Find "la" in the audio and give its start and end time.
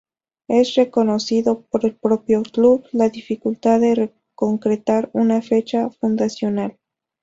2.91-3.09